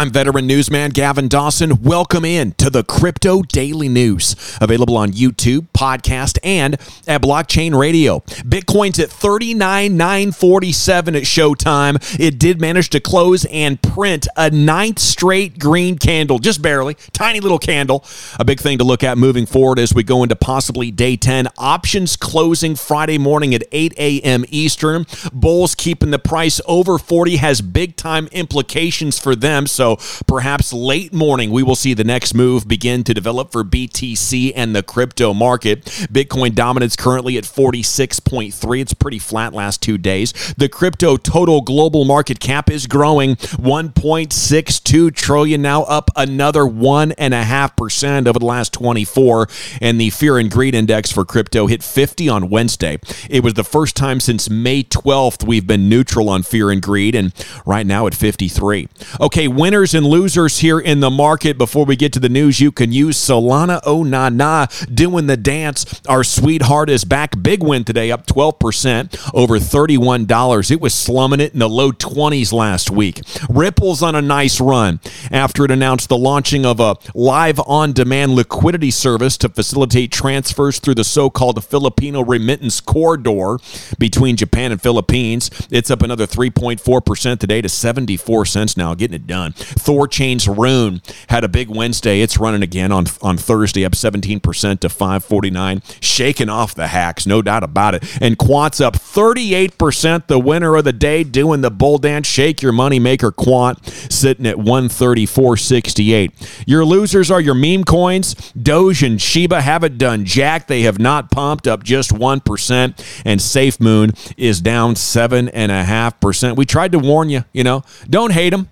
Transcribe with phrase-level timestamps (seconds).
[0.00, 1.82] I'm veteran newsman Gavin Dawson.
[1.82, 6.76] Welcome in to the Crypto Daily News, available on YouTube, podcast, and
[7.06, 8.20] at Blockchain Radio.
[8.20, 12.18] Bitcoin's at 39,947 at showtime.
[12.18, 17.40] It did manage to close and print a ninth straight green candle, just barely, tiny
[17.40, 18.02] little candle.
[18.38, 21.48] A big thing to look at moving forward as we go into possibly day 10.
[21.58, 24.46] Options closing Friday morning at 8 a.m.
[24.48, 25.04] Eastern.
[25.30, 29.66] Bulls keeping the price over 40 has big time implications for them.
[29.66, 29.89] So
[30.26, 34.74] perhaps late morning, we will see the next move begin to develop for BTC and
[34.74, 35.84] the crypto market.
[35.84, 38.80] Bitcoin dominance currently at 46.3.
[38.80, 40.32] It's pretty flat last two days.
[40.56, 47.34] The crypto total global market cap is growing 1.62 trillion now, up another one and
[47.34, 49.48] a half percent over the last 24.
[49.80, 52.98] And the fear and greed index for crypto hit 50 on Wednesday.
[53.28, 57.14] It was the first time since May 12th we've been neutral on fear and greed,
[57.14, 57.32] and
[57.64, 58.88] right now at 53.
[59.20, 61.56] Okay, winner winners and losers here in the market.
[61.56, 65.38] Before we get to the news, you can use Solana Oh Na Na doing the
[65.38, 66.02] dance.
[66.06, 67.42] Our sweetheart is back.
[67.42, 70.70] Big win today, up 12%, over $31.
[70.70, 73.22] It was slumming it in the low 20s last week.
[73.48, 78.34] Ripple's on a nice run after it announced the launching of a live on demand
[78.34, 83.56] liquidity service to facilitate transfers through the so called Filipino remittance corridor
[83.98, 85.50] between Japan and Philippines.
[85.70, 89.54] It's up another 3.4% today to 74 cents now, getting it done.
[89.60, 92.20] Thorchain's Rune had a big Wednesday.
[92.20, 95.82] It's running again on, on Thursday, up 17% to 549.
[96.00, 98.04] Shaking off the hacks, no doubt about it.
[98.20, 102.26] And Quant's up 38%, the winner of the day, doing the bull dance.
[102.26, 106.64] Shake your money maker Quant, sitting at 134.68.
[106.66, 108.34] Your losers are your meme coins.
[108.52, 110.66] Doge and Shiba haven't done jack.
[110.66, 113.22] They have not pumped up just 1%.
[113.24, 116.56] And Safe Moon is down 7.5%.
[116.56, 118.70] We tried to warn you, you know, don't hate them.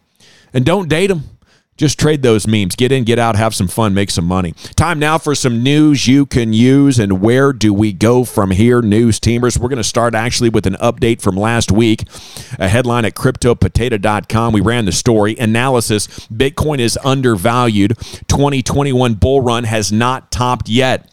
[0.52, 1.24] And don't date them.
[1.78, 2.74] Just trade those memes.
[2.74, 4.52] Get in, get out, have some fun, make some money.
[4.74, 6.98] Time now for some news you can use.
[6.98, 9.56] And where do we go from here, news teamers?
[9.56, 12.02] We're going to start actually with an update from last week.
[12.58, 14.52] A headline at cryptopotato.com.
[14.52, 15.36] We ran the story.
[15.39, 17.96] Analysis Bitcoin is undervalued.
[18.27, 21.08] 2021 bull run has not topped yet.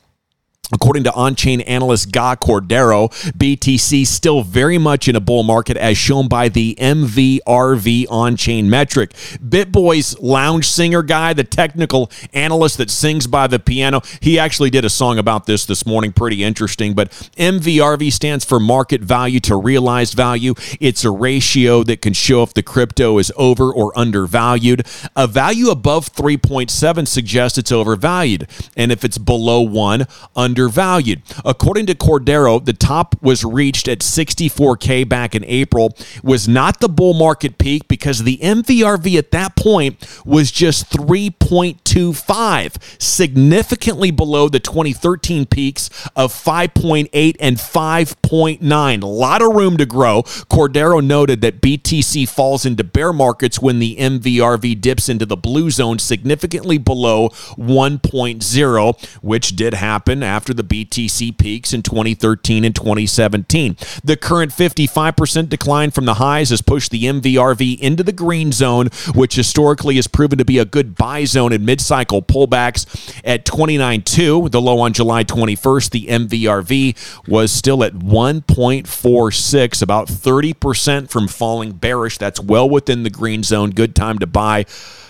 [0.73, 5.77] According to on chain analyst Guy Cordero, BTC still very much in a bull market
[5.77, 9.11] as shown by the MVRV on chain metric.
[9.43, 14.85] BitBoy's lounge singer guy, the technical analyst that sings by the piano, he actually did
[14.85, 16.93] a song about this this morning, pretty interesting.
[16.93, 20.53] But MVRV stands for market value to realized value.
[20.79, 24.85] It's a ratio that can show if the crypto is over or undervalued.
[25.15, 28.47] A value above 3.7 suggests it's overvalued.
[28.75, 31.21] And if it's below 1, under undervalued.
[31.43, 36.87] According to Cordero, the top was reached at 64K back in April, was not the
[36.87, 44.59] bull market peak because the MVRV at that point was just 3.25, significantly below the
[44.59, 49.03] 2013 peaks of 5.8 and 5.9.
[49.03, 50.23] A lot of room to grow.
[50.23, 55.69] Cordero noted that BTC falls into bear markets when the MVRV dips into the blue
[55.69, 57.27] zone significantly below
[57.57, 63.77] 1.0, which did happen after after the BTC peaks in 2013 and 2017.
[64.03, 68.89] The current 55% decline from the highs has pushed the MVRV into the green zone,
[69.15, 72.85] which historically has proven to be a good buy zone in mid cycle pullbacks
[73.25, 74.51] at 29.2.
[74.51, 81.71] The low on July 21st, the MVRV was still at 1.46, about 30% from falling
[81.71, 82.19] bearish.
[82.19, 83.71] That's well within the green zone.
[83.71, 84.65] Good time to buy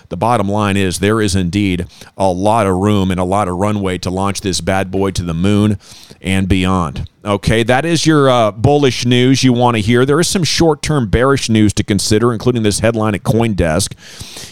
[0.10, 3.56] the bottom line is there is indeed a lot of room and a lot of
[3.56, 5.78] runway to launch this bad boy to the moon
[6.22, 7.10] and beyond.
[7.26, 10.06] Okay, that is your uh, bullish news you want to hear.
[10.06, 13.96] There is some short term bearish news to consider, including this headline at Coindesk.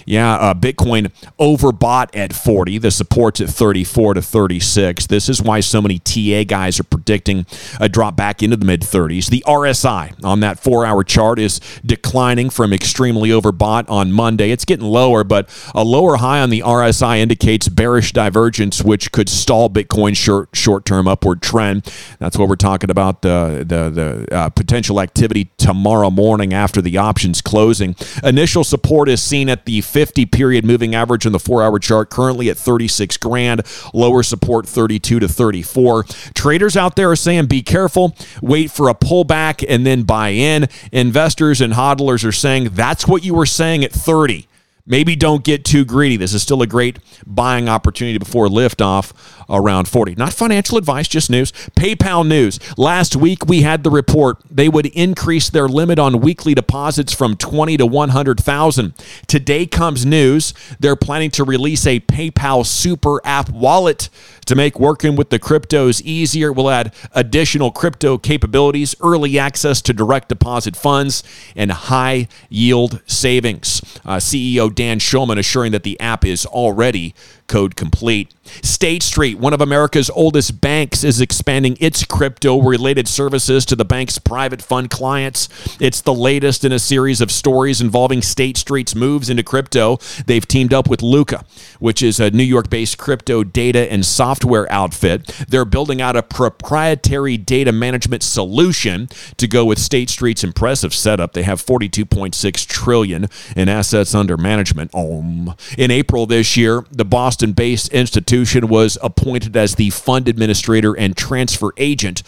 [0.08, 2.80] Yeah, uh, Bitcoin overbought at 40.
[2.80, 5.06] The support's at 34 to 36.
[5.06, 7.46] This is why so many TA guys are predicting
[7.80, 9.30] a drop back into the mid 30s.
[9.30, 14.50] The RSI on that four hour chart is declining from extremely overbought on Monday.
[14.50, 19.30] It's getting lower, but a lower high on the RSI indicates bearish divergence, which could
[19.30, 21.84] stall Bitcoin's short term upward trend.
[22.18, 26.98] That's what we're talking about the the, the uh, potential activity tomorrow morning after the
[26.98, 27.94] options closing.
[28.24, 32.10] Initial support is seen at the 50 period moving average on the four hour chart,
[32.10, 33.64] currently at 36 grand.
[33.94, 36.04] Lower support 32 to 34.
[36.34, 40.70] Traders out there are saying be careful, wait for a pullback, and then buy in.
[40.94, 44.48] Investors and hodlers are saying that's what you were saying at 30
[44.86, 46.18] maybe don't get too greedy.
[46.18, 49.14] This is still a great buying opportunity before liftoff
[49.50, 50.16] around 40.
[50.16, 51.52] Not financial advice, just news.
[51.78, 52.60] PayPal news.
[52.78, 57.36] Last week we had the report they would increase their limit on weekly deposits from
[57.36, 58.94] 20 to 100,000.
[59.28, 64.10] Today comes news they're planning to release a PayPal super app wallet
[64.46, 66.52] to make working with the cryptos easier.
[66.52, 71.24] We'll add additional crypto capabilities, early access to direct deposit funds,
[71.56, 73.82] and high yield savings.
[74.06, 77.14] Uh, CEO Dan Schulman assuring that the app is already
[77.48, 78.34] code complete.
[78.62, 83.86] State Street, one of America's oldest banks, is expanding its crypto related services to the
[83.86, 85.50] bank's private fund clients.
[85.80, 90.00] It's the latest in a series of stories involving State Street's moves into crypto.
[90.26, 91.46] They've teamed up with Lukka,
[91.80, 95.28] which is a New York based crypto data and software outfit.
[95.48, 101.34] They're building out a proprietary data management solution to go with State Street's impressive setup.
[101.34, 104.63] They have 42.6 trillion in assets under management.
[104.94, 105.56] Um.
[105.78, 111.16] In April this year, the Boston based institution was appointed as the fund administrator and
[111.18, 112.24] transfer agent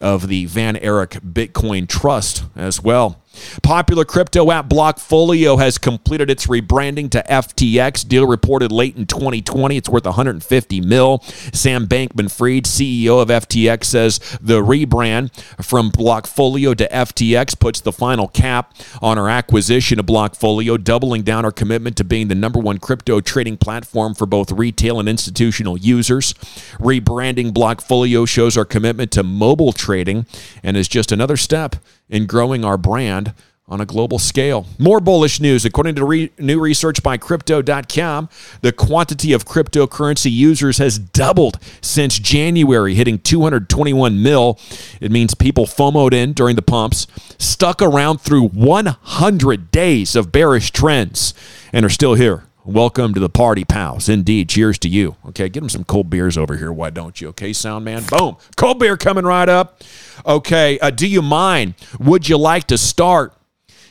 [0.00, 3.23] of the VanEck Bitcoin Trust as well.
[3.62, 8.06] Popular crypto app Blockfolio has completed its rebranding to FTX.
[8.06, 9.76] Deal reported late in 2020.
[9.76, 11.18] It's worth 150 mil.
[11.52, 15.32] Sam Bankman-Fried, CEO of FTX, says the rebrand
[15.62, 21.44] from Blockfolio to FTX puts the final cap on our acquisition of Blockfolio, doubling down
[21.44, 25.76] our commitment to being the number one crypto trading platform for both retail and institutional
[25.76, 26.34] users.
[26.78, 30.26] Rebranding Blockfolio shows our commitment to mobile trading
[30.62, 31.76] and is just another step
[32.08, 33.34] in growing our brand
[33.66, 34.66] on a global scale.
[34.78, 35.64] More bullish news.
[35.64, 38.28] According to re- new research by Crypto.com,
[38.60, 44.58] the quantity of cryptocurrency users has doubled since January, hitting 221 mil.
[45.00, 47.06] It means people FOMOed in during the pumps,
[47.38, 51.32] stuck around through 100 days of bearish trends,
[51.72, 52.44] and are still here.
[52.66, 54.08] Welcome to the party, pals.
[54.08, 54.48] Indeed.
[54.48, 55.16] Cheers to you.
[55.26, 56.72] Okay, get them some cold beers over here.
[56.72, 57.28] Why don't you?
[57.28, 58.04] Okay, sound man.
[58.08, 58.38] Boom.
[58.56, 59.82] Cold beer coming right up.
[60.24, 61.74] Okay, uh, do you mind?
[61.98, 63.34] Would you like to start?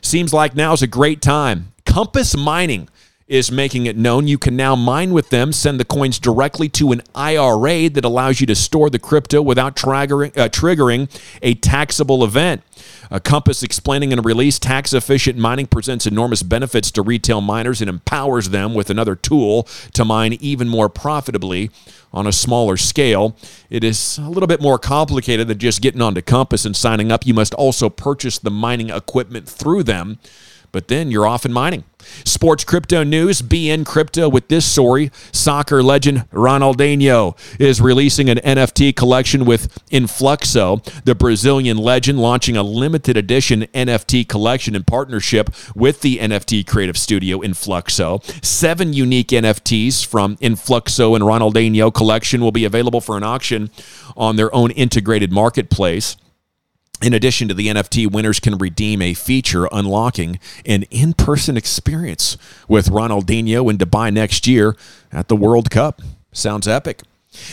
[0.01, 1.71] Seems like now's a great time.
[1.85, 2.89] Compass Mining
[3.33, 6.91] is making it known you can now mine with them, send the coins directly to
[6.91, 11.09] an IRA that allows you to store the crypto without triggering, uh, triggering
[11.41, 12.61] a taxable event.
[13.09, 17.81] A Compass explaining in a release tax efficient mining presents enormous benefits to retail miners
[17.81, 19.63] and empowers them with another tool
[19.93, 21.71] to mine even more profitably
[22.13, 23.35] on a smaller scale.
[23.67, 27.25] It is a little bit more complicated than just getting onto Compass and signing up.
[27.25, 30.19] You must also purchase the mining equipment through them
[30.73, 31.85] but then you're off in mining.
[32.25, 35.11] Sports crypto news, BeInCrypto with this story.
[35.31, 42.63] Soccer legend Ronaldinho is releasing an NFT collection with Influxo, the Brazilian legend, launching a
[42.63, 48.19] limited edition NFT collection in partnership with the NFT creative studio Influxo.
[48.41, 53.69] Seven unique NFTs from Influxo and Ronaldinho collection will be available for an auction
[54.17, 56.17] on their own integrated marketplace.
[57.01, 62.37] In addition to the NFT, winners can redeem a feature unlocking an in person experience
[62.67, 64.77] with Ronaldinho in Dubai next year
[65.11, 66.01] at the World Cup.
[66.31, 67.01] Sounds epic.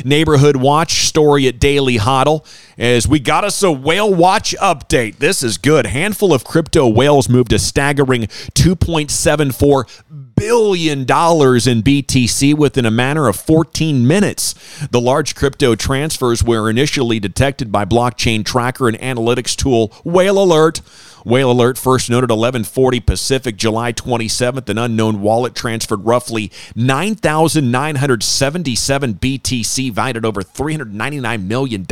[0.05, 2.45] Neighborhood Watch story at Daily Hodl
[2.79, 5.17] as we got us a whale watch update.
[5.17, 5.87] This is good.
[5.87, 8.23] Handful of crypto whales moved a staggering
[8.55, 14.55] 2.74 billion dollars in BTC within a matter of 14 minutes.
[14.91, 20.81] The large crypto transfers were initially detected by blockchain tracker and analytics tool Whale Alert.
[21.27, 24.67] Whale Alert first noted 1140 Pacific, July 27th.
[24.71, 31.85] An unknown wallet transferred roughly 9,977 BTC, valued at over $399 million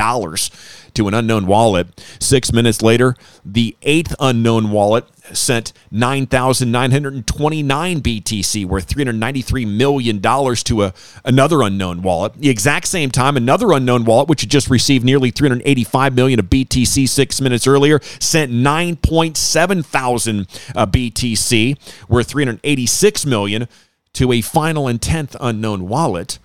[0.95, 1.89] to an unknown wallet.
[2.21, 10.93] Six minutes later, the eighth unknown wallet sent 9,929 BTC, worth $393 million to a,
[11.25, 12.35] another unknown wallet.
[12.35, 16.47] The exact same time, another unknown wallet, which had just received nearly 385 million of
[16.47, 20.41] BTC six minutes earlier, sent 9.7 thousand
[20.75, 23.69] uh, BTC, worth 386 million
[24.15, 26.39] to a final and 10th unknown wallet.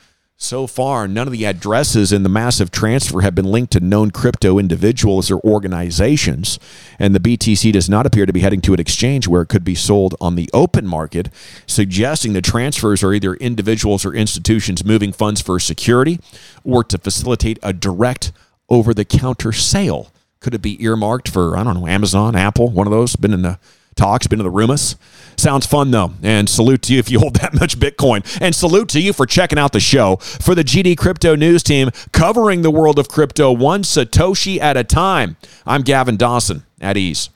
[0.43, 4.11] So far, none of the addresses in the massive transfer have been linked to known
[4.11, 6.59] crypto individuals or organizations,
[6.99, 9.63] and the BTC does not appear to be heading to an exchange where it could
[9.63, 11.29] be sold on the open market,
[11.65, 16.19] suggesting the transfers are either individuals or institutions moving funds for security
[16.65, 18.33] or to facilitate a direct
[18.67, 20.11] over the counter sale.
[20.41, 23.15] Could it be earmarked for, I don't know, Amazon, Apple, one of those?
[23.15, 23.59] Been in the
[23.95, 24.95] talks, been to the rumors.
[25.37, 26.13] Sounds fun though.
[26.21, 28.25] And salute to you if you hold that much Bitcoin.
[28.41, 30.17] And salute to you for checking out the show.
[30.17, 34.83] For the GD Crypto News team covering the world of crypto one Satoshi at a
[34.83, 37.29] time, I'm Gavin Dawson at ease.